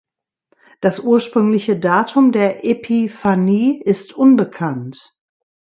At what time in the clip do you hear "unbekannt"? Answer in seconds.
4.13-5.15